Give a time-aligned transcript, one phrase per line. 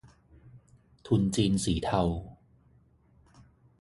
[1.07, 2.03] ทุนจีนสีเทา